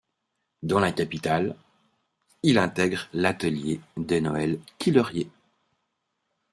[0.63, 1.55] Dans la capitale,
[2.41, 5.29] il intègre l’atelier de Noël Quillerier.